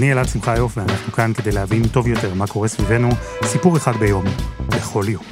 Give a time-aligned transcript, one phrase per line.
[0.00, 3.08] אני אלעד שמחיוף, ואנחנו כאן כדי להבין טוב יותר מה קורה סביבנו,
[3.44, 4.24] סיפור אחד ביום,
[4.76, 5.22] לכל יום.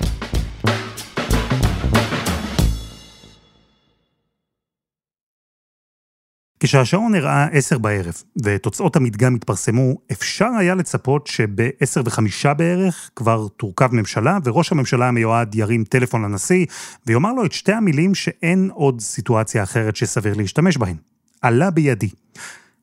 [6.61, 13.89] כשהשעון הראה עשר בערב ותוצאות המדגם התפרסמו, אפשר היה לצפות שבעשר וחמישה בערך כבר תורכב
[13.93, 16.67] ממשלה, וראש הממשלה המיועד ירים טלפון לנשיא
[17.07, 20.97] ויאמר לו את שתי המילים שאין עוד סיטואציה אחרת שסביר להשתמש בהן.
[21.43, 22.09] עלה בידי.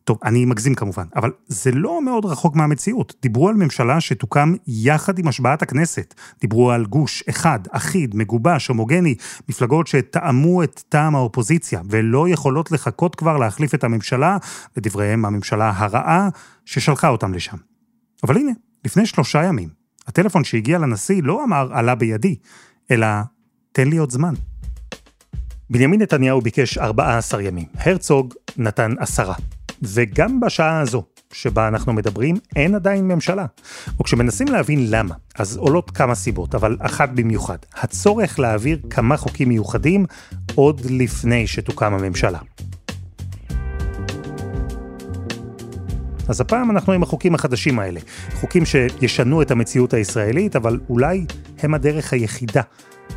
[0.06, 3.16] טוב, אני מגזים כמובן, אבל זה לא מאוד רחוק מהמציאות.
[3.22, 6.14] דיברו על ממשלה שתוקם יחד עם השבעת הכנסת.
[6.42, 9.16] דיברו על גוש אחד, אחיד, מגובש, הומוגני,
[9.50, 14.38] מפלגות שטעמו את טעם האופוזיציה, ולא יכולות לחכות כבר להחליף את הממשלה,
[14.78, 16.30] לדבריהם הממשלה הרעה,
[16.66, 17.58] ששלחה אותם לשם.
[18.24, 18.52] אבל הנה,
[18.86, 19.70] לפני שלושה ימים,
[20.08, 22.36] הטלפון שהגיע לנשיא לא אמר עלה בידי,
[22.92, 23.08] אלא
[23.72, 24.34] תן לי עוד זמן.
[25.70, 29.36] בנימין נתניהו ביקש 14 ימים, הרצוג נתן עשרה.
[29.88, 33.46] וגם בשעה הזו, שבה אנחנו מדברים, אין עדיין ממשלה.
[34.02, 40.06] וכשמנסים להבין למה, אז עולות כמה סיבות, אבל אחת במיוחד, הצורך להעביר כמה חוקים מיוחדים
[40.56, 42.40] עוד לפני שתוקם הממשלה.
[46.28, 48.00] אז הפעם אנחנו עם החוקים החדשים האלה.
[48.34, 51.26] חוקים שישנו את המציאות הישראלית, אבל אולי
[51.60, 52.62] הם הדרך היחידה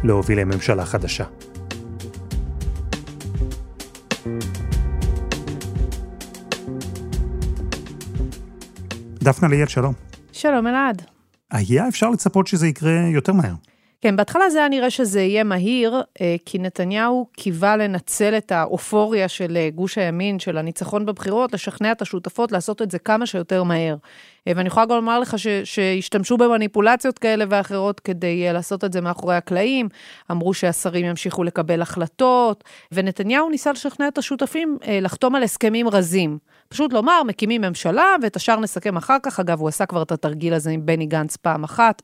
[0.04, 1.24] להוביל לממשלה חדשה.
[9.28, 9.94] דפנה ליאל, שלום.
[10.32, 11.02] שלום אלעד.
[11.50, 13.54] היה אפשר לצפות שזה יקרה יותר מהר.
[14.00, 19.28] כן, בהתחלה זה היה נראה שזה יהיה מהיר, אה, כי נתניהו קיווה לנצל את האופוריה
[19.28, 23.62] של אה, גוש הימין, של הניצחון בבחירות, לשכנע את השותפות לעשות את זה כמה שיותר
[23.62, 23.96] מהר.
[24.48, 29.00] אה, ואני יכולה גם לומר לך ש, שהשתמשו במניפולציות כאלה ואחרות כדי לעשות את זה
[29.00, 29.88] מאחורי הקלעים.
[30.30, 36.38] אמרו שהשרים ימשיכו לקבל החלטות, ונתניהו ניסה לשכנע את השותפים לחתום על הסכמים רזים.
[36.68, 39.40] פשוט לומר, מקימים ממשלה, ואת השאר נסכם אחר כך.
[39.40, 42.02] אגב, הוא עשה כבר את התרגיל הזה עם בני גנץ פעם אחת.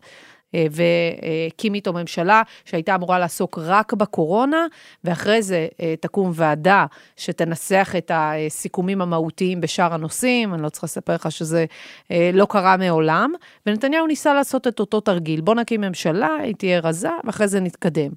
[0.54, 4.66] אה, והקים איתו ממשלה שהייתה אמורה לעסוק רק בקורונה,
[5.04, 11.14] ואחרי זה אה, תקום ועדה שתנסח את הסיכומים המהותיים בשאר הנושאים, אני לא צריכה לספר
[11.14, 11.64] לך שזה
[12.10, 13.32] אה, לא קרה מעולם,
[13.66, 18.10] ונתניהו ניסה לעשות את אותו תרגיל, בוא נקים ממשלה, היא תהיה רזה, ואחרי זה נתקדם.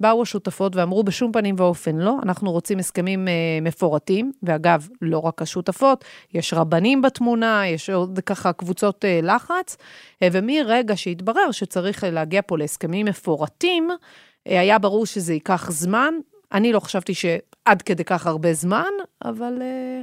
[0.00, 3.32] באו השותפות ואמרו בשום פנים ואופן לא, אנחנו רוצים הסכמים אה,
[3.62, 6.04] מפורטים, ואגב, לא רק השותפות,
[6.34, 9.76] יש רבנים בתמונה, יש עוד ככה קבוצות אה, לחץ,
[10.22, 13.88] אה, ומרגע שהתברר שצריך להגיע פה להסכמים מפורטים,
[14.48, 16.14] אה, היה ברור שזה ייקח זמן.
[16.52, 18.90] אני לא חשבתי שעד כדי כך הרבה זמן,
[19.24, 20.00] אבל אה,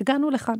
[0.00, 0.54] הגענו לכאן.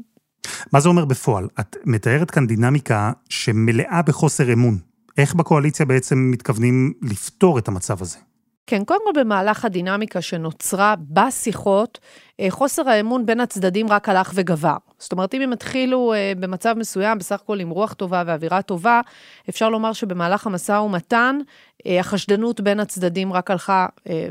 [0.73, 1.49] מה זה אומר בפועל?
[1.61, 4.79] את מתארת כאן דינמיקה שמלאה בחוסר אמון.
[5.19, 8.19] איך בקואליציה בעצם מתכוונים לפתור את המצב הזה?
[8.67, 11.99] כן, קודם כל במהלך הדינמיקה שנוצרה בשיחות,
[12.41, 14.77] אה, חוסר האמון בין הצדדים רק הלך וגבר.
[14.99, 19.01] זאת אומרת, אם הם התחילו אה, במצב מסוים, בסך הכל עם רוח טובה ואווירה טובה,
[19.49, 21.39] אפשר לומר שבמהלך המשא ומתן,
[21.87, 23.87] אה, החשדנות בין הצדדים רק הלכה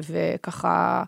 [0.09, 1.03] וככה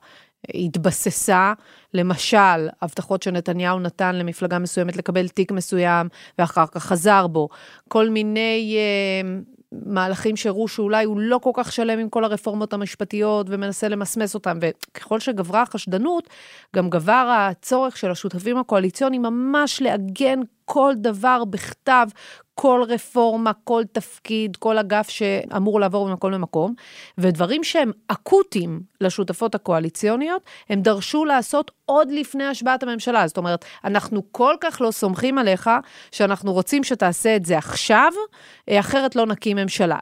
[0.53, 1.53] התבססה.
[1.93, 6.07] למשל, הבטחות שנתניהו נתן למפלגה מסוימת לקבל תיק מסוים,
[6.39, 7.49] ואחר כך חזר בו.
[7.87, 8.77] כל מיני
[9.71, 14.57] מהלכים שהראו שאולי הוא לא כל כך שלם עם כל הרפורמות המשפטיות ומנסה למסמס אותם,
[14.61, 16.29] וככל שגברה החשדנות,
[16.75, 20.39] גם גבר הצורך של השותפים הקואליציוניים ממש לעגן
[20.69, 22.07] כל דבר בכתב,
[22.55, 26.73] כל רפורמה, כל תפקיד, כל אגף שאמור לעבור ממקום למקום,
[27.17, 33.27] ודברים שהם אקוטיים לשותפות הקואליציוניות, הם דרשו לעשות עוד לפני השבעת הממשלה.
[33.27, 35.69] זאת אומרת, אנחנו כל כך לא סומכים עליך,
[36.11, 38.11] שאנחנו רוצים שתעשה את זה עכשיו,
[38.69, 39.97] אחרת לא נקים ממשלה.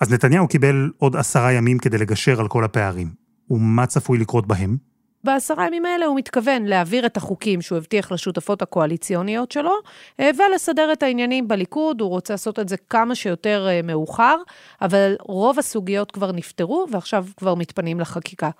[0.00, 3.08] אז נתניהו קיבל עוד עשרה ימים כדי לגשר על כל הפערים.
[3.50, 4.91] ומה צפוי לקרות בהם?
[5.24, 9.74] בעשרה ימים האלה הוא מתכוון להעביר את החוקים שהוא הבטיח לשותפות הקואליציוניות שלו,
[10.20, 14.36] אה, ולסדר את העניינים בליכוד, הוא רוצה לעשות את זה כמה שיותר אה, מאוחר,
[14.82, 18.50] אבל רוב הסוגיות כבר נפתרו, ועכשיו כבר מתפנים לחקיקה.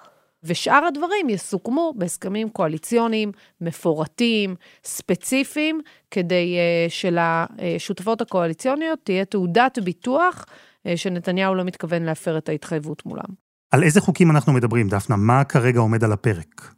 [0.44, 4.54] ושאר הדברים יסוכמו בהסכמים קואליציוניים מפורטים,
[4.84, 5.80] ספציפיים,
[6.10, 13.41] כדי uh, שלשותפות הקואליציוניות תהיה תעודת ביטוח uh, שנתניהו לא מתכוון להפר את ההתחייבות מולם.
[13.72, 15.16] על איזה חוקים אנחנו מדברים, דפנה?
[15.16, 16.74] מה כרגע עומד על הפרק?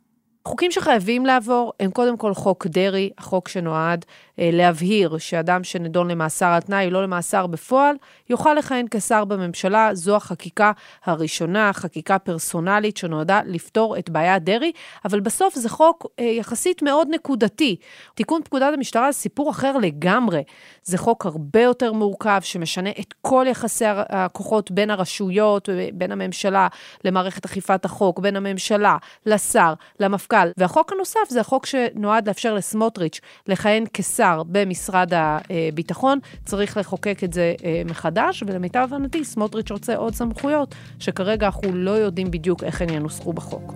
[0.49, 4.05] חוקים שחייבים לעבור הם קודם כל חוק דרעי, החוק שנועד
[4.38, 7.96] אה, להבהיר שאדם שנידון למאסר על תנאי, לא למאסר בפועל,
[8.31, 9.91] יוכל לכהן כשר בממשלה.
[9.93, 10.73] זו החקיקה
[11.05, 14.73] הראשונה, חקיקה פרסונלית שנועדה לפתור את בעיית דרעי,
[15.05, 17.76] אבל בסוף זה חוק אה, יחסית מאוד נקודתי.
[18.14, 20.43] תיקון פקודת המשטרה זה סיפור אחר לגמרי.
[20.82, 26.69] זה חוק הרבה יותר מורכב, שמשנה את כל יחסי הכוחות בין הרשויות, בין הממשלה
[27.05, 28.96] למערכת אכיפת החוק, בין הממשלה
[29.26, 30.34] לשר, למפכ"ל.
[30.57, 36.19] והחוק הנוסף זה החוק שנועד לאפשר לסמוטריץ' לכהן כשר במשרד הביטחון.
[36.45, 41.91] צריך לחוקק את זה אה, מחדש, ולמיטב הבנתי, סמוטריץ' רוצה עוד סמכויות, שכרגע אנחנו לא
[41.91, 43.75] יודעים בדיוק איך הן ינוסחו בחוק.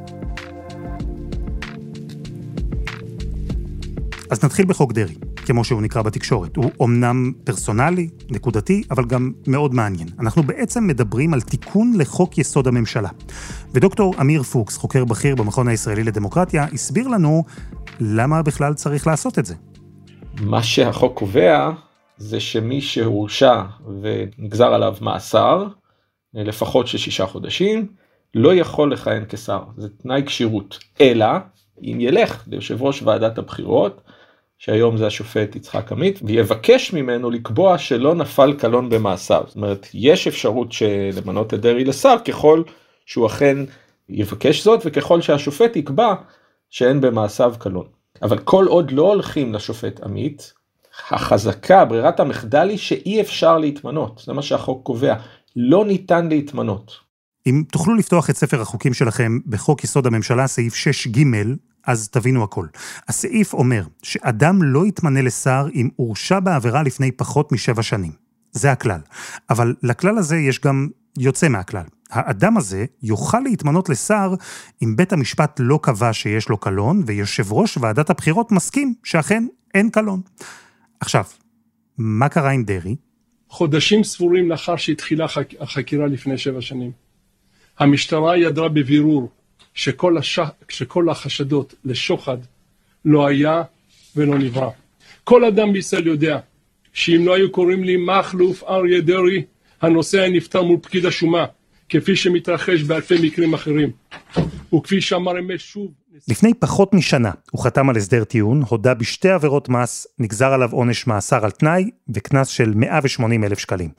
[4.31, 5.15] אז נתחיל בחוק דרעי,
[5.49, 6.57] כמו שהוא נקרא בתקשורת.
[6.57, 10.09] הוא אומנם פרסונלי, נקודתי, אבל גם מאוד מעניין.
[10.21, 13.09] אנחנו בעצם מדברים על תיקון לחוק יסוד הממשלה.
[13.73, 17.45] ודוקטור אמיר פוקס, חוקר בכיר במכון הישראלי לדמוקרטיה, הסביר לנו
[18.01, 19.55] למה בכלל צריך לעשות את זה.
[20.41, 21.71] מה שהחוק קובע
[22.19, 23.63] זה שמי שהורשע
[24.03, 25.67] ונגזר עליו מאסר,
[26.35, 27.87] לפחות של שישה חודשים,
[28.35, 31.27] לא יכול לכהן כשר, זה תנאי כשירות, אלא
[31.83, 34.01] אם ילך ליושב ראש ועדת הבחירות
[34.59, 39.43] שהיום זה השופט יצחק עמית, ויבקש ממנו לקבוע שלא נפל קלון במעשיו.
[39.47, 40.75] זאת אומרת, יש אפשרות
[41.13, 42.63] למנות את דרעי לשר ככל
[43.07, 43.57] שהוא אכן
[44.09, 46.15] יבקש זאת, וככל שהשופט יקבע
[46.71, 47.87] שאין במעשיו קלון.
[48.23, 50.53] אבל כל עוד לא הולכים לשופט עמית,
[51.11, 55.15] החזקה, ברירת המחדל היא שאי אפשר להתמנות, זה מה שהחוק קובע,
[55.57, 56.93] לא ניתן להתמנות.
[57.47, 61.19] אם תוכלו לפתוח את ספר החוקים שלכם בחוק יסוד הממשלה, סעיף 6ג,
[61.89, 62.67] אז תבינו הכל.
[63.09, 68.13] הסעיף אומר שאדם לא יתמנה לשר אם הורשע בעבירה לפני פחות משבע שנים.
[68.53, 69.01] זה הכלל.
[69.51, 70.89] אבל לכלל הזה יש גם
[71.19, 71.85] יוצא מהכלל.
[72.11, 74.35] האדם הזה יוכל להתמנות לשר
[74.83, 79.91] אם בית המשפט לא קבע שיש לו קלון, ויושב ראש ועדת הבחירות מסכים שאכן אין
[79.91, 80.21] קלון.
[81.01, 81.25] עכשיו,
[81.99, 82.97] מה קרה עם דרעי?
[83.49, 85.27] חודשים ספורים לאחר שהתחילה
[85.61, 86.93] החקירה לפני שבע שנים.
[87.79, 89.31] המשטרה ידעה בבירור
[89.79, 90.39] שכל, הש...
[90.69, 92.37] שכל החשדות לשוחד
[93.05, 93.63] לא היה
[94.17, 94.71] ולא נברא.
[95.25, 96.39] כל אדם בישראל יודע
[96.93, 99.43] שאם לא היו קוראים לי מכלוף אריה דרעי,
[99.83, 101.47] הנושא היה נפתר מול פקיד השומה,
[101.89, 103.91] כפי שמתרחש באלפי מקרים אחרים.
[104.75, 105.93] וכפי שאמר אמש שוב...
[106.29, 111.07] לפני פחות משנה הוא חתם על הסדר טיעון, הודה בשתי עבירות מס, נגזר עליו עונש
[111.07, 113.91] מאסר על תנאי וקנס של 180 אלף שקלים.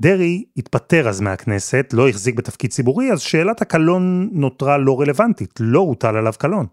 [0.00, 5.78] דרעי התפטר אז מהכנסת, לא החזיק בתפקיד ציבורי, אז שאלת הקלון נותרה לא רלוונטית, לא
[5.78, 6.66] הוטל עליו קלון.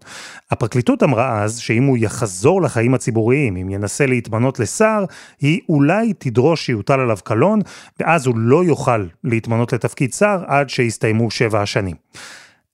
[0.50, 5.04] הפרקליטות אמרה אז שאם הוא יחזור לחיים הציבוריים, אם ינסה להתמנות לשר,
[5.40, 7.60] היא אולי תדרוש שיוטל עליו קלון,
[8.00, 11.96] ואז הוא לא יוכל להתמנות לתפקיד שר עד שיסתיימו שבע השנים.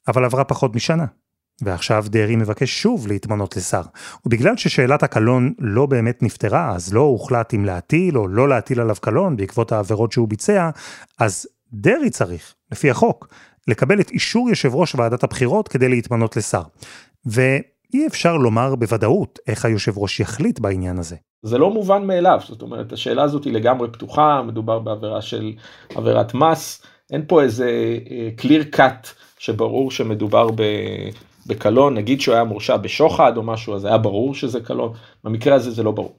[0.09, 1.05] אבל עברה פחות משנה.
[1.63, 3.83] ועכשיו דרעי מבקש שוב להתמנות לשר.
[4.27, 8.97] ובגלל ששאלת הקלון לא באמת נפתרה, אז לא הוחלט אם להטיל או לא להטיל עליו
[9.01, 10.71] קלון בעקבות העבירות שהוא ביצע,
[11.19, 13.29] אז דרעי צריך, לפי החוק,
[13.69, 16.63] לקבל את אישור יושב ראש ועדת הבחירות כדי להתמנות לשר.
[17.27, 21.17] ואי אפשר לומר בוודאות איך היושב ראש יחליט בעניין הזה.
[21.43, 25.53] זה לא מובן מאליו, זאת אומרת, השאלה הזאת היא לגמרי פתוחה, מדובר בעבירה של
[25.95, 27.99] עבירת מס, אין פה איזה
[28.37, 29.09] קליר uh, קאט
[29.39, 30.49] שברור שמדובר.
[31.47, 34.93] בקלון, נגיד שהוא היה מורשע בשוחד או משהו, אז היה ברור שזה קלון,
[35.25, 36.17] במקרה הזה זה לא ברור.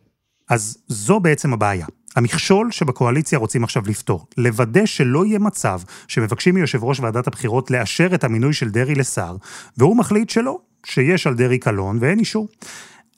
[0.50, 1.86] אז זו בעצם הבעיה.
[2.16, 8.16] המכשול שבקואליציה רוצים עכשיו לפתור, לוודא שלא יהיה מצב שמבקשים מיושב ראש ועדת הבחירות לאשר
[8.16, 9.36] את המינוי של דרעי לשר,
[9.78, 12.48] והוא מחליט שלא, שיש על דרעי קלון ואין אישור.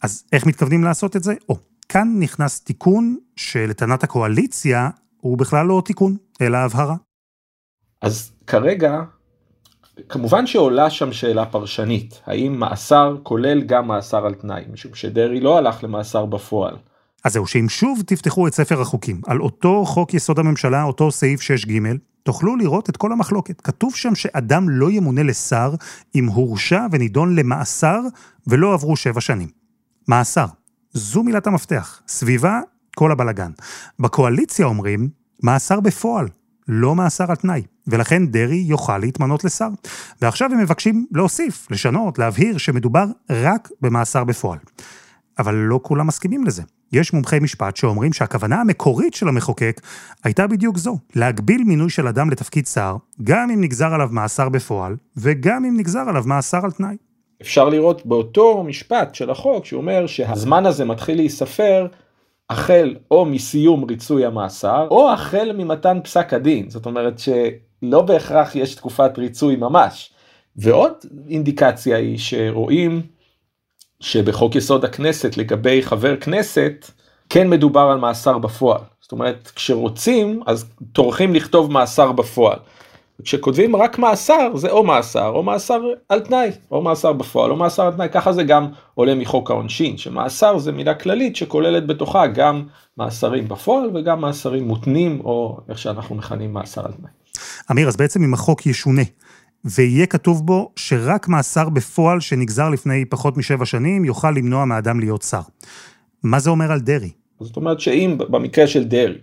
[0.02, 1.34] אז איך מתכוונים לעשות את זה?
[1.50, 1.58] או,
[1.90, 6.96] כאן נכנס תיקון שלטענת הקואליציה הוא בכלל לא תיקון, אלא הבהרה.
[8.04, 9.02] אז כרגע
[10.10, 15.58] כמובן שעולה שם שאלה פרשנית, האם מאסר כולל גם מאסר על תנאי, משום שדרעי לא
[15.58, 16.76] הלך למאסר בפועל.
[17.24, 21.42] אז זהו, שאם שוב תפתחו את ספר החוקים, על אותו חוק יסוד הממשלה, אותו סעיף
[21.42, 21.72] 6ג,
[22.24, 23.62] תוכלו לראות את כל המחלוקת.
[23.62, 25.74] כתוב שם שאדם לא ימונה לשר
[26.16, 28.00] אם הורשע ונידון למאסר
[28.48, 29.50] ולא עברו שבע שנים.
[30.08, 30.46] מאסר.
[30.94, 32.02] זו מילת המפתח.
[32.08, 32.60] סביבה,
[32.96, 33.52] כל הבלגן.
[34.00, 35.10] בקואליציה אומרים,
[35.44, 36.28] מאסר בפועל,
[36.68, 37.62] לא מאסר על תנאי.
[37.88, 39.70] ולכן דרעי יוכל להתמנות לשר.
[40.22, 44.60] ועכשיו הם מבקשים להוסיף, לשנות, להבהיר שמדובר רק במאסר בפועל.
[45.40, 46.64] אבל לא כולם מסכימים לזה.
[46.92, 49.82] יש מומחי משפט שאומרים שהכוונה המקורית של המחוקק
[50.24, 54.96] הייתה בדיוק זו, להגביל מינוי של אדם לתפקיד שר, גם אם נגזר עליו מאסר בפועל,
[55.18, 56.96] וגם אם נגזר עליו מאסר על תנאי.
[57.42, 61.88] אפשר לראות באותו משפט של החוק שאומר שהזמן הזה מתחיל להיספר
[62.54, 66.70] החל או מסיום ריצוי המאסר, או החל ממתן פסק הדין.
[66.70, 70.14] זאת אומרת שלא בהכרח יש תקופת ריצוי ממש.
[70.56, 70.94] ועוד
[71.30, 73.02] אינדיקציה היא שרואים
[74.00, 76.92] שבחוק יסוד הכנסת לגבי חבר כנסת,
[77.30, 78.82] כן מדובר על מאסר בפועל.
[79.02, 82.58] זאת אומרת, כשרוצים, אז טורחים לכתוב מאסר בפועל.
[83.24, 87.84] כשכותבים רק מאסר, זה או מאסר, או מאסר על תנאי, או מאסר בפועל, או מאסר
[87.86, 92.64] על תנאי, ככה זה גם עולה מחוק העונשין, שמאסר זה מילה כללית שכוללת בתוכה גם
[92.98, 97.12] מאסרים בפועל וגם מאסרים מותנים, או איך שאנחנו מכנים מאסר על תנאי.
[97.72, 99.02] אמיר, אז בעצם אם החוק ישונה,
[99.66, 105.22] ויהיה כתוב בו שרק מאסר בפועל שנגזר לפני פחות משבע שנים יוכל למנוע מאדם להיות
[105.22, 105.42] שר.
[106.24, 107.12] מה זה אומר על דרעי?
[107.40, 109.18] זאת אומרת שאם במקרה של דרעי,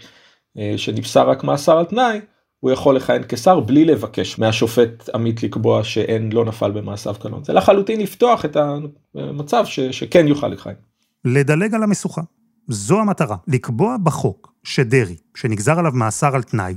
[0.59, 2.21] אה, שנפסר רק מאסר על תנאי,
[2.61, 7.45] הוא יכול לכהן כשר בלי לבקש מהשופט עמית לקבוע שאין, לא נפל במעשיו קלון.
[7.45, 8.57] זה לחלוטין לפתוח את
[9.15, 10.75] המצב ש, שכן יוכל לכהן.
[11.25, 12.23] לדלג על המשוכה.
[12.69, 16.75] זו המטרה, לקבוע בחוק שדרעי, שנגזר עליו מאסר על תנאי,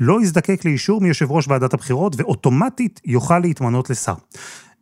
[0.00, 4.14] לא יזדקק לאישור מיושב ראש ועדת הבחירות ואוטומטית יוכל להתמנות לשר.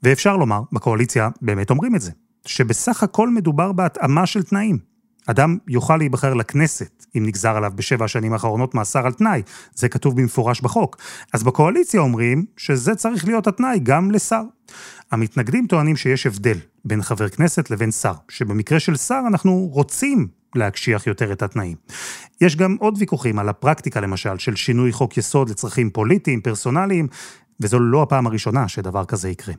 [0.03, 2.11] ואפשר לומר, בקואליציה באמת אומרים את זה,
[2.47, 4.94] שבסך הכל מדובר בהתאמה של תנאים.
[5.27, 9.43] אדם יוכל להיבחר לכנסת, אם נגזר עליו בשבע השנים האחרונות מאסר על תנאי,
[9.75, 10.97] זה כתוב במפורש בחוק.
[11.33, 14.43] אז בקואליציה אומרים שזה צריך להיות התנאי גם לשר.
[15.13, 21.07] המתנגדים טוענים שיש הבדל בין חבר כנסת לבין שר, שבמקרה של שר אנחנו רוצים להקשיח
[21.07, 21.77] יותר את התנאים.
[22.41, 27.09] יש גם עוד ויכוחים על הפרקטיקה למשל של שינוי חוק יסוד לצרכים פוליטיים, פרסונליים,
[27.61, 29.55] וזו לא הפעם הראשונה שדבר כזה יקרה.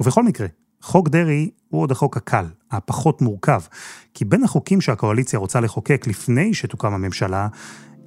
[0.00, 0.46] ובכל מקרה,
[0.82, 3.60] חוק דרעי הוא עוד החוק הקל, הפחות מורכב,
[4.14, 7.48] כי בין החוקים שהקואליציה רוצה לחוקק לפני שתוקם הממשלה,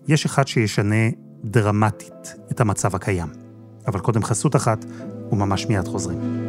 [0.08, 1.10] יש אחד שישנה
[1.44, 3.28] דרמטית את המצב הקיים.
[3.88, 4.86] אבל קודם חסות אחת,
[5.32, 6.49] וממש מיד חוזרים.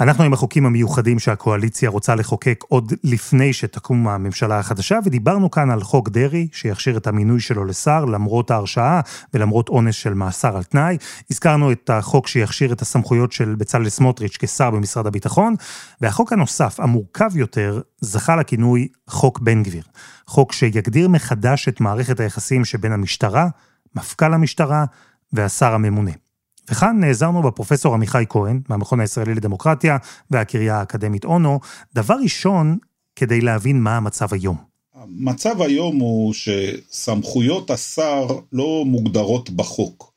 [0.00, 5.82] אנחנו עם החוקים המיוחדים שהקואליציה רוצה לחוקק עוד לפני שתקום הממשלה החדשה, ודיברנו כאן על
[5.82, 9.00] חוק דרעי, שיכשיר את המינוי שלו לשר למרות ההרשעה
[9.34, 10.96] ולמרות עונש של מאסר על תנאי.
[11.30, 15.54] הזכרנו את החוק שיכשיר את הסמכויות של בצלאל סמוטריץ' כשר במשרד הביטחון,
[16.00, 19.82] והחוק הנוסף, המורכב יותר, זכה לכינוי חוק בן גביר.
[20.26, 23.48] חוק שיגדיר מחדש את מערכת היחסים שבין המשטרה,
[23.94, 24.84] מפכ"ל המשטרה
[25.32, 26.25] והשר הממונה.
[26.70, 29.96] וכאן נעזרנו בפרופסור עמיחי כהן, מהמכון הישראלי לדמוקרטיה
[30.30, 31.60] והקריה האקדמית אונו,
[31.94, 32.78] דבר ראשון,
[33.16, 34.56] כדי להבין מה המצב היום.
[34.94, 40.12] המצב היום הוא שסמכויות השר לא מוגדרות בחוק.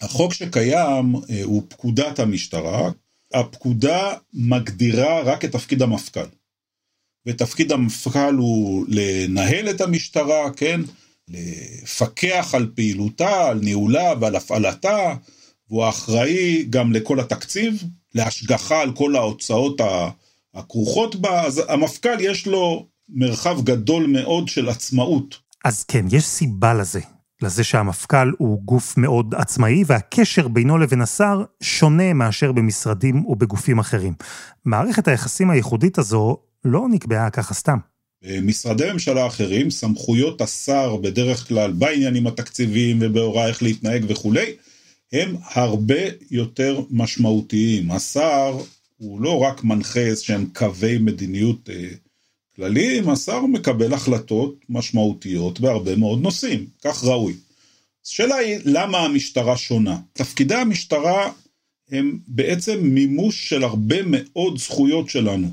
[0.00, 2.90] החוק שקיים אה, הוא פקודת המשטרה.
[3.34, 6.26] הפקודה מגדירה רק את תפקיד המפכ"ל.
[7.26, 10.80] ותפקיד המפכ"ל הוא לנהל את המשטרה, כן?
[11.28, 15.14] לפקח על פעילותה, על ניהולה ועל הפעלתה.
[15.74, 17.82] והוא אחראי גם לכל התקציב,
[18.14, 19.80] להשגחה על כל ההוצאות
[20.54, 25.38] הכרוכות בה, אז המפכ"ל יש לו מרחב גדול מאוד של עצמאות.
[25.64, 27.00] אז כן, יש סיבה לזה.
[27.42, 34.14] לזה שהמפכ"ל הוא גוף מאוד עצמאי, והקשר בינו לבין השר שונה מאשר במשרדים ובגופים אחרים.
[34.64, 37.78] מערכת היחסים הייחודית הזו לא נקבעה ככה סתם.
[38.42, 44.56] משרדי ממשלה אחרים, סמכויות השר בדרך כלל בעניינים התקציביים ובהוראה איך להתנהג וכולי,
[45.14, 47.90] הם הרבה יותר משמעותיים.
[47.90, 48.58] השר
[48.96, 51.88] הוא לא רק מנחה איזשהם קווי מדיניות אה,
[52.56, 57.34] כלליים, השר מקבל החלטות משמעותיות בהרבה מאוד נושאים, כך ראוי.
[58.06, 59.98] השאלה היא למה המשטרה שונה.
[60.12, 61.30] תפקידי המשטרה
[61.90, 65.48] הם בעצם מימוש של הרבה מאוד זכויות שלנו.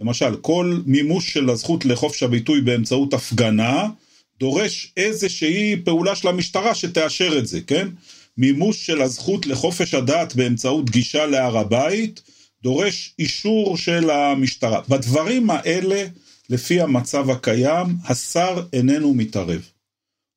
[0.00, 3.88] למשל, כל מימוש של הזכות לחופש הביטוי באמצעות הפגנה,
[4.40, 7.88] דורש איזושהי פעולה של המשטרה שתאשר את זה, כן?
[8.36, 12.22] מימוש של הזכות לחופש הדת באמצעות גישה להר הבית,
[12.62, 14.80] דורש אישור של המשטרה.
[14.88, 16.04] בדברים האלה,
[16.50, 19.68] לפי המצב הקיים, השר איננו מתערב.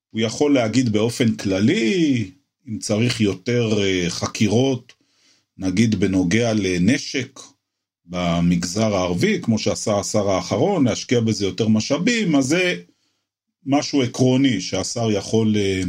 [0.10, 2.32] הוא יכול להגיד באופן כללי,
[2.68, 4.94] אם צריך יותר אה, חקירות,
[5.58, 7.40] נגיד בנוגע לנשק
[8.06, 12.76] במגזר הערבי, כמו שעשה השר האחרון, להשקיע בזה יותר משאבים, אז זה
[13.66, 15.82] משהו עקרוני שהשר יכול אה,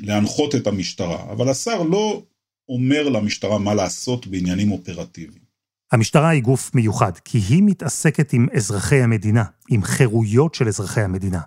[0.00, 2.22] להנחות את המשטרה, אבל השר לא
[2.68, 5.46] אומר למשטרה מה לעשות בעניינים אופרטיביים.
[5.92, 11.40] המשטרה היא גוף מיוחד, כי היא מתעסקת עם אזרחי המדינה, עם חירויות של אזרחי המדינה.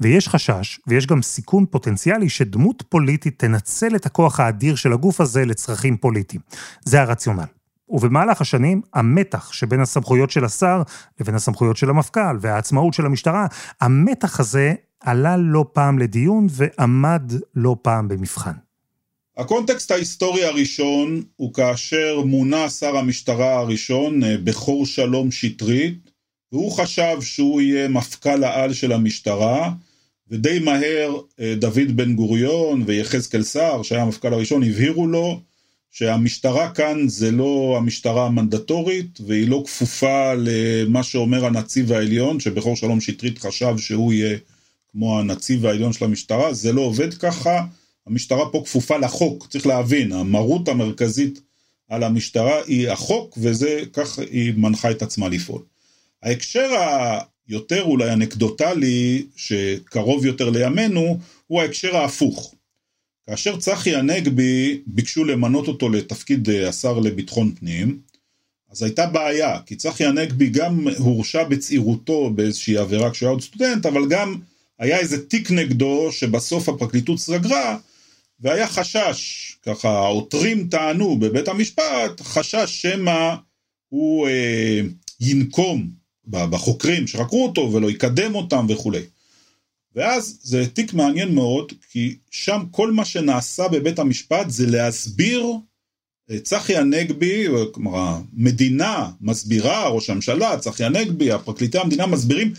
[0.00, 5.44] ויש חשש, ויש גם סיכון פוטנציאלי שדמות פוליטית תנצל את הכוח האדיר של הגוף הזה
[5.44, 6.40] לצרכים פוליטיים.
[6.84, 7.44] זה הרציונל.
[7.88, 10.82] ובמהלך השנים, המתח שבין הסמכויות של השר
[11.20, 13.46] לבין הסמכויות של המפכ"ל והעצמאות של המשטרה,
[13.80, 18.52] המתח הזה עלה לא פעם לדיון ועמד לא פעם במבחן.
[19.36, 26.10] הקונטקסט ההיסטורי הראשון הוא כאשר מונה שר המשטרה הראשון, אה, בכור שלום שטרית,
[26.52, 29.72] והוא חשב שהוא יהיה מפכ"ל העל של המשטרה,
[30.30, 35.40] ודי מהר אה, דוד בן גוריון ויחזקאל סער, שהיה המפכ"ל הראשון, הבהירו לו
[35.90, 43.00] שהמשטרה כאן זה לא המשטרה המנדטורית, והיא לא כפופה למה שאומר הנציב העליון, שבכור שלום
[43.00, 44.38] שטרית חשב שהוא יהיה
[44.94, 47.66] כמו הנציב העליון של המשטרה, זה לא עובד ככה,
[48.06, 51.40] המשטרה פה כפופה לחוק, צריך להבין, המרות המרכזית
[51.88, 55.62] על המשטרה היא החוק, וזה, כך היא מנחה את עצמה לפעול.
[56.22, 56.70] ההקשר
[57.48, 62.54] היותר אולי אנקדוטלי, שקרוב יותר לימינו, הוא ההקשר ההפוך.
[63.26, 67.98] כאשר צחי הנגבי ביקשו למנות אותו לתפקיד אה, השר לביטחון פנים,
[68.70, 73.86] אז הייתה בעיה, כי צחי הנגבי גם הורשע בצעירותו באיזושהי עבירה כשהוא היה עוד סטודנט,
[73.86, 74.34] אבל גם
[74.78, 77.78] היה איזה תיק נגדו שבסוף הפרקליטות סגרה,
[78.40, 83.34] והיה חשש, ככה העותרים טענו בבית המשפט, חשש שמא
[83.88, 84.80] הוא אה,
[85.20, 85.90] ינקום
[86.26, 89.02] בחוקרים שחקרו אותו ולא יקדם אותם וכולי.
[89.94, 95.46] ואז זה תיק מעניין מאוד, כי שם כל מה שנעשה בבית המשפט זה להסביר,
[96.30, 102.52] אה, צחי הנגבי, כלומר המדינה מסבירה, ראש הממשלה, צחי הנגבי, הפרקליטי המדינה מסבירים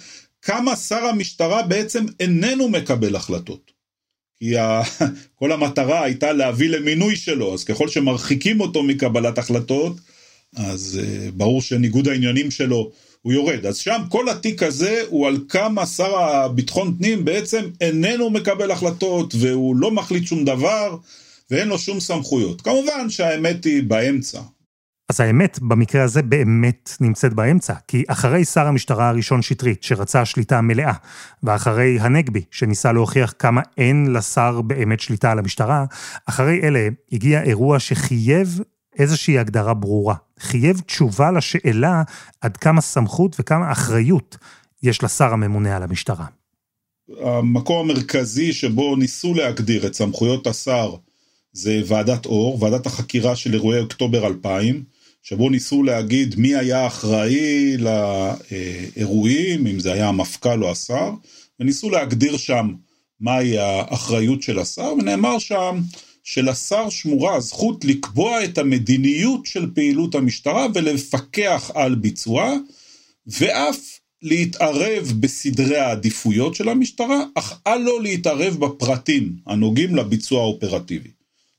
[0.46, 3.72] כמה שר המשטרה בעצם איננו מקבל החלטות.
[4.40, 4.82] כי ה...
[5.40, 9.98] כל המטרה הייתה להביא למינוי שלו, אז ככל שמרחיקים אותו מקבלת החלטות,
[10.56, 13.66] אז uh, ברור שניגוד העניינים שלו הוא יורד.
[13.66, 19.34] אז שם כל התיק הזה הוא על כמה שר הביטחון פנים בעצם איננו מקבל החלטות
[19.40, 20.98] והוא לא מחליט שום דבר
[21.52, 22.62] ואין לו שום סמכויות.
[22.62, 24.42] כמובן שהאמת היא באמצע.
[25.10, 30.62] אז האמת במקרה הזה באמת נמצאת באמצע, כי אחרי שר המשטרה הראשון שטרית, שרצה שליטה
[30.62, 30.94] מלאה,
[31.44, 35.86] ואחרי הנגבי, שניסה להוכיח כמה אין לשר באמת שליטה על המשטרה,
[36.26, 38.60] אחרי אלה הגיע אירוע שחייב
[39.00, 40.15] איזושהי הגדרה ברורה.
[40.39, 42.04] חייב תשובה לשאלה
[42.41, 44.38] עד כמה סמכות וכמה אחריות
[44.84, 46.26] יש לשר הממונה על המשטרה.
[47.22, 50.96] המקום המרכזי שבו ניסו להגדיר את סמכויות השר
[51.54, 54.84] זה ועדת אור, ועדת החקירה של אירועי אוקטובר 2000,
[55.28, 61.12] שבו ניסו להגיד מי היה אחראי לאירועים, אם זה היה המפכ"ל או השר,
[61.60, 62.74] וניסו להגדיר שם
[63.20, 65.82] מהי האחריות של השר, ונאמר שם
[66.24, 72.54] שלשר שמורה הזכות לקבוע את המדיניות של פעילות המשטרה ולפקח על ביצועה,
[73.28, 81.10] ואף להתערב בסדרי העדיפויות של המשטרה, אך אל לא להתערב בפרטים הנוגעים לביצוע האופרטיבי.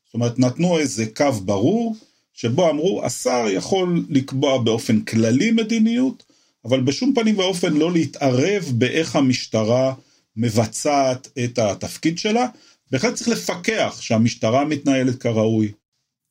[0.07, 1.97] זאת אומרת, נתנו איזה קו ברור,
[2.37, 6.25] שבו אמרו, השר יכול לקבוע באופן כללי מדיניות,
[6.64, 9.94] אבל בשום פנים ואופן לא להתערב באיך המשטרה
[10.37, 12.46] מבצעת את התפקיד שלה,
[12.90, 15.72] בהחלט צריך לפקח שהמשטרה מתנהלת כראוי.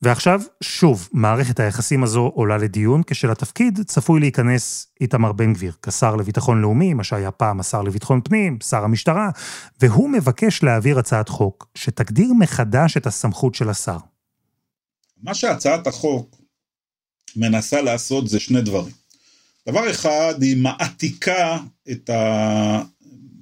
[0.02, 6.60] ועכשיו, שוב, מערכת היחסים הזו עולה לדיון, כשלתפקיד צפוי להיכנס איתמר בן גביר, כשר לביטחון
[6.60, 9.30] לאומי, מה שהיה פעם השר לביטחון פנים, שר המשטרה,
[9.80, 13.98] והוא מבקש להעביר הצעת חוק שתגדיר מחדש את הסמכות של השר.
[15.22, 16.36] מה שהצעת החוק
[17.36, 18.94] מנסה לעשות זה שני דברים.
[19.68, 21.58] דבר אחד, היא מעתיקה
[21.90, 22.82] את ה...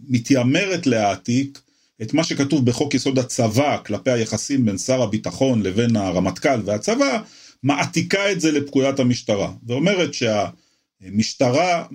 [0.08, 1.60] מתיימרת להעתיק
[2.02, 7.22] את מה שכתוב בחוק יסוד הצבא כלפי היחסים בין שר הביטחון לבין הרמטכ"ל והצבא,
[7.62, 11.86] מעתיקה את זה לפקודת המשטרה, ואומרת שהמשטרה,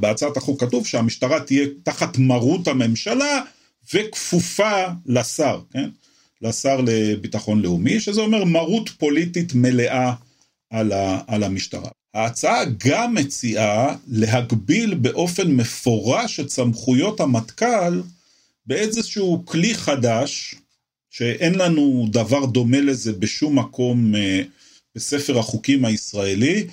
[0.00, 3.42] בהצעת החוק כתוב שהמשטרה תהיה תחת מרות הממשלה
[3.94, 5.90] וכפופה לשר, כן?
[6.42, 10.14] לשר לביטחון לאומי, שזה אומר מרות פוליטית מלאה
[10.70, 11.90] על, ה, על המשטרה.
[12.14, 18.02] ההצעה גם מציעה להגביל באופן מפורש את סמכויות המטכ"ל
[18.66, 20.54] באיזשהו כלי חדש,
[21.10, 24.42] שאין לנו דבר דומה לזה בשום מקום אה,
[24.94, 26.66] בספר החוקים הישראלי,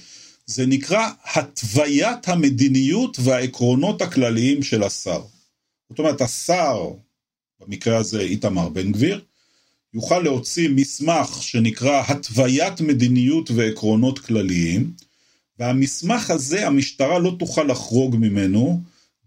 [0.45, 5.21] זה נקרא התוויית המדיניות והעקרונות הכלליים של השר.
[5.89, 6.91] זאת אומרת, השר,
[7.59, 9.21] במקרה הזה איתמר בן גביר,
[9.93, 14.91] יוכל להוציא מסמך שנקרא התוויית מדיניות ועקרונות כלליים,
[15.59, 18.81] והמסמך הזה המשטרה לא תוכל לחרוג ממנו,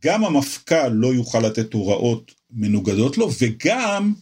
[0.05, 4.15] גם המפכ"ל לא יוכל לתת הוראות מנוגדות לו, וגם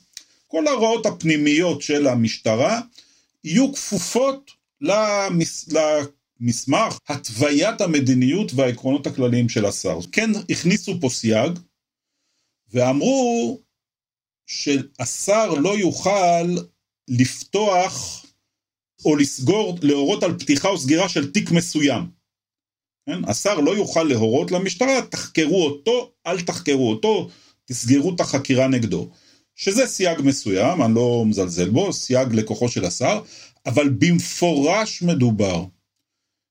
[0.46, 2.80] כל ההוראות הפנימיות של המשטרה
[3.44, 4.50] יהיו כפופות
[4.80, 5.68] למס...
[6.40, 9.98] למסמך התוויית המדיניות והעקרונות הכלליים של השר.
[10.12, 11.52] כן הכניסו פה סייג,
[12.72, 13.60] ואמרו
[14.50, 16.56] שהשר לא יוכל
[17.08, 18.26] לפתוח
[19.04, 22.06] או לסגור, להורות על פתיחה או סגירה של תיק מסוים.
[23.06, 23.24] כן?
[23.24, 27.28] השר לא יוכל להורות למשטרה, תחקרו אותו, אל תחקרו אותו,
[27.64, 29.10] תסגרו את החקירה נגדו.
[29.54, 33.22] שזה סייג מסוים, אני לא מזלזל בו, סייג לכוחו של השר,
[33.66, 35.64] אבל במפורש מדובר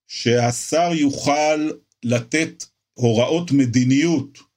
[0.07, 1.69] שהשר יוכל
[2.03, 4.48] לתת הוראות מדיניות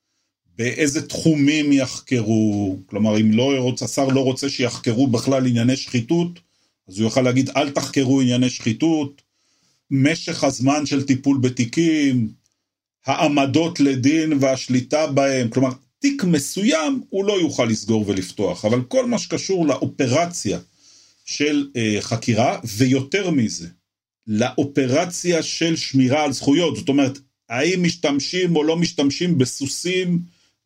[0.59, 6.41] באיזה תחומים יחקרו, כלומר אם לא רוצה, השר לא רוצה שיחקרו בכלל ענייני שחיתות,
[6.88, 9.23] אז הוא יוכל להגיד אל תחקרו ענייני שחיתות,
[9.91, 12.29] משך הזמן של טיפול בתיקים,
[13.07, 19.19] העמדות לדין והשליטה בהם, כלומר תיק מסוים הוא לא יוכל לסגור ולפתוח, אבל כל מה
[19.19, 20.59] שקשור לאופרציה
[21.25, 23.69] של אה, חקירה, ויותר מזה,
[24.27, 30.19] לאופרציה של שמירה על זכויות, זאת אומרת, האם משתמשים או לא משתמשים בסוסים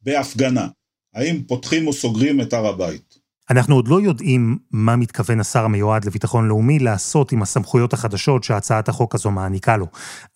[0.07, 0.69] בהפגנה,
[1.15, 3.19] האם פותחים או סוגרים את הר הבית.
[3.51, 8.89] אנחנו עוד לא יודעים מה מתכוון השר המיועד לביטחון לאומי לעשות עם הסמכויות החדשות שהצעת
[8.89, 9.87] החוק הזו מעניקה לו,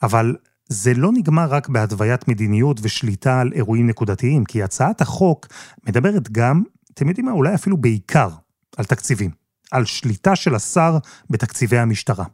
[0.03, 0.37] אבל
[0.69, 5.47] זה לא נגמר רק בהתוויית מדיניות ושליטה על אירועים נקודתיים, כי הצעת החוק
[5.87, 6.63] מדברת גם,
[6.95, 8.29] אתם יודעים מה, אולי אפילו בעיקר,
[8.77, 9.31] על תקציבים.
[9.71, 10.99] על שליטה של השר
[11.31, 12.25] בתקציבי המשטרה.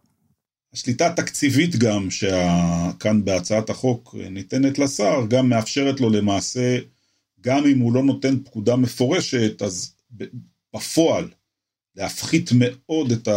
[0.75, 6.79] השליטה התקציבית גם, שכאן בהצעת החוק ניתנת לשר, גם מאפשרת לו למעשה,
[7.40, 9.94] גם אם הוא לא נותן פקודה מפורשת, אז
[10.75, 11.29] בפועל,
[11.96, 13.29] להפחית מאוד את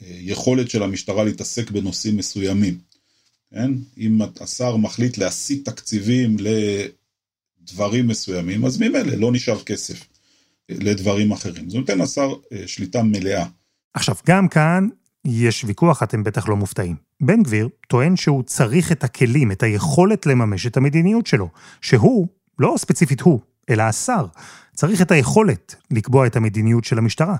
[0.00, 2.78] היכולת של המשטרה להתעסק בנושאים מסוימים.
[3.50, 3.70] כן?
[3.98, 6.36] אם השר מחליט להסיט תקציבים
[7.60, 10.08] לדברים מסוימים, אז ממילא לא נשאר כסף
[10.68, 11.70] לדברים אחרים.
[11.70, 13.46] זה נותן לשר אה, שליטה מלאה.
[13.94, 14.88] עכשיו, גם כאן
[15.24, 16.96] יש ויכוח, אתם בטח לא מופתעים.
[17.20, 21.48] בן גביר טוען שהוא צריך את הכלים, את היכולת לממש את המדיניות שלו,
[21.80, 22.26] שהוא,
[22.58, 24.26] לא ספציפית הוא, אלא השר,
[24.74, 27.36] צריך את היכולת לקבוע את המדיניות של המשטרה.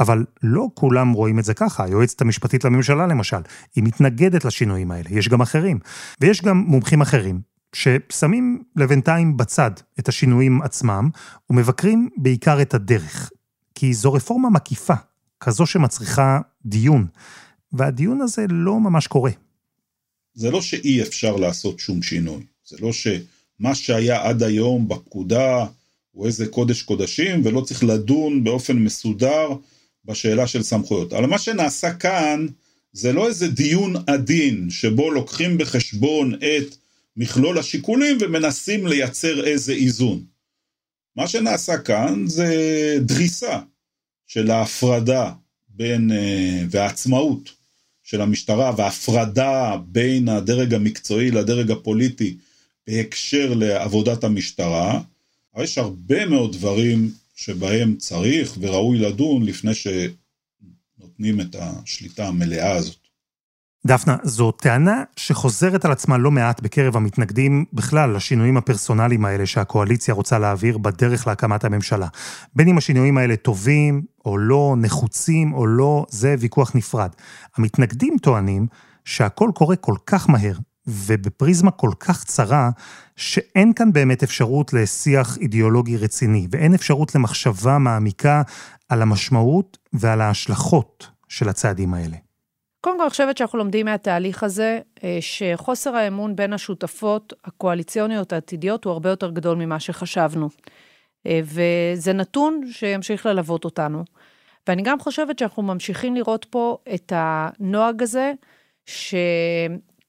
[0.00, 3.36] אבל לא כולם רואים את זה ככה, היועצת המשפטית לממשלה למשל,
[3.76, 5.78] היא מתנגדת לשינויים האלה, יש גם אחרים.
[6.20, 7.40] ויש גם מומחים אחרים,
[7.72, 11.10] ששמים לבינתיים בצד את השינויים עצמם,
[11.50, 13.30] ומבקרים בעיקר את הדרך.
[13.74, 14.94] כי זו רפורמה מקיפה,
[15.40, 17.06] כזו שמצריכה דיון,
[17.72, 19.30] והדיון הזה לא ממש קורה.
[20.34, 22.92] זה לא שאי אפשר לעשות שום שינוי, זה לא
[23.58, 25.66] שמה שהיה עד היום בפקודה
[26.10, 29.48] הוא איזה קודש קודשים, ולא צריך לדון באופן מסודר
[30.04, 31.12] בשאלה של סמכויות.
[31.12, 32.46] אבל מה שנעשה כאן
[32.92, 36.76] זה לא איזה דיון עדין שבו לוקחים בחשבון את
[37.16, 40.24] מכלול השיקולים ומנסים לייצר איזה איזון.
[41.16, 42.54] מה שנעשה כאן זה
[43.00, 43.60] דריסה
[44.26, 45.32] של ההפרדה
[45.68, 47.50] בין, אה, והעצמאות
[48.02, 52.36] של המשטרה וההפרדה בין הדרג המקצועי לדרג הפוליטי
[52.86, 55.00] בהקשר לעבודת המשטרה.
[55.58, 63.06] יש הרבה מאוד דברים שבהם צריך וראוי לדון לפני שנותנים את השליטה המלאה הזאת.
[63.86, 70.14] דפנה, זו טענה שחוזרת על עצמה לא מעט בקרב המתנגדים בכלל לשינויים הפרסונליים האלה שהקואליציה
[70.14, 72.08] רוצה להעביר בדרך להקמת הממשלה.
[72.54, 77.10] בין אם השינויים האלה טובים או לא, נחוצים או לא, זה ויכוח נפרד.
[77.56, 78.66] המתנגדים טוענים
[79.04, 82.70] שהכל קורה כל כך מהר ובפריזמה כל כך צרה,
[83.16, 88.42] שאין כאן באמת אפשרות לשיח אידיאולוגי רציני, ואין אפשרות למחשבה מעמיקה
[88.88, 92.16] על המשמעות ועל ההשלכות של הצעדים האלה.
[92.80, 98.84] קודם כל, אני חושבת שאנחנו לומדים מהתהליך הזה, אה, שחוסר האמון בין השותפות הקואליציוניות העתידיות
[98.84, 100.48] הוא הרבה יותר גדול ממה שחשבנו.
[101.26, 104.04] אה, וזה נתון שימשיך ללוות אותנו.
[104.68, 108.32] ואני גם חושבת שאנחנו ממשיכים לראות פה את הנוהג הזה,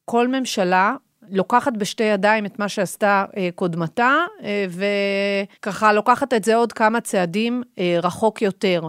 [0.07, 0.95] שכל ממשלה
[1.29, 4.65] לוקחת בשתי ידיים את מה שעשתה אה, קודמתה, אה,
[5.59, 8.81] וככה לוקחת את זה עוד כמה צעדים אה, רחוק יותר.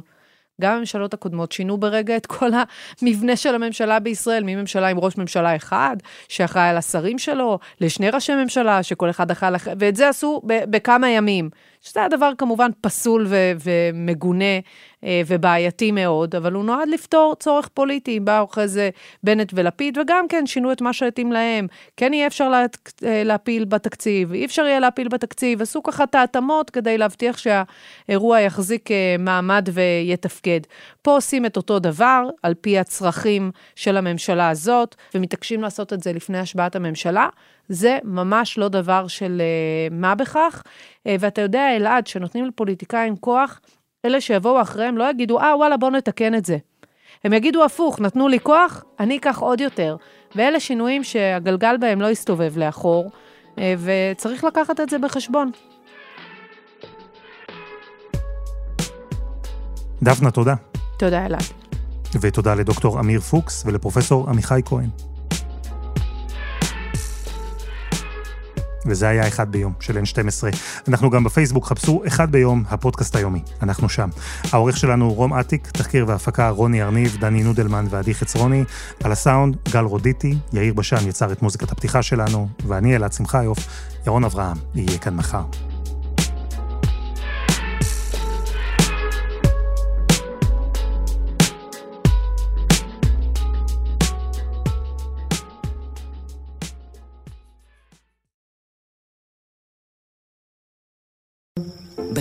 [0.60, 2.50] גם הממשלות הקודמות שינו ברגע את כל
[3.02, 5.96] המבנה של הממשלה בישראל, מממשלה עם ראש ממשלה אחד,
[6.28, 9.56] שאחראי על השרים שלו, לשני ראשי ממשלה, שכל אחד אחראי על...
[9.78, 11.50] ואת זה עשו בכמה ימים.
[11.80, 14.58] שזה הדבר כמובן פסול ו- ומגונה
[15.02, 18.20] ובעייתי מאוד, אבל הוא נועד לפתור צורך פוליטי.
[18.20, 18.90] באו אחרי זה
[19.22, 21.66] בנט ולפיד, וגם כן שינו את מה שהתאים להם.
[21.96, 22.64] כן יהיה אפשר לה,
[23.04, 28.40] אה, להפיל בתקציב, אי אפשר יהיה להפיל בתקציב, עשו ככה את ההתאמות כדי להבטיח שהאירוע
[28.40, 30.60] יחזיק אה, מעמד ויתפקד.
[31.02, 36.12] פה עושים את אותו דבר, על פי הצרכים של הממשלה הזאת, ומתעקשים לעשות את זה
[36.12, 37.28] לפני השבעת הממשלה.
[37.68, 39.42] זה ממש לא דבר של
[39.90, 40.62] מה בכך.
[41.06, 43.60] ואתה יודע, אלעד, שנותנים לפוליטיקאים כוח,
[44.04, 46.56] אלה שיבואו אחריהם לא יגידו, אה, וואלה, בואו נתקן את זה.
[47.24, 49.96] הם יגידו הפוך, נתנו לי כוח, אני אקח עוד יותר.
[50.36, 53.10] ואלה שינויים שהגלגל בהם לא יסתובב לאחור,
[53.56, 55.50] uh, וצריך לקחת את זה בחשבון.
[60.02, 60.54] דפנה, תודה.
[60.98, 61.42] תודה, אלעד.
[62.20, 64.88] ותודה לדוקטור אמיר פוקס ולפרופסור עמיחי כהן.
[68.88, 70.56] וזה היה אחד ביום של N12.
[70.88, 73.42] אנחנו גם בפייסבוק, חפשו אחד ביום, הפודקאסט היומי.
[73.62, 74.08] אנחנו שם.
[74.52, 78.64] העורך שלנו רום אטיק, תחקיר והפקה רוני ארניב, דני נודלמן ועדי חצרוני.
[79.04, 83.58] על הסאונד, גל רודיטי, יאיר בשן יצר את מוזיקת הפתיחה שלנו, ואני אלעד שמחיוף,
[84.06, 85.42] ירון אברהם יהיה כאן מחר.